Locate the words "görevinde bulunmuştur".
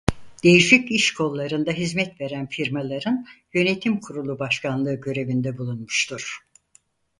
4.95-6.41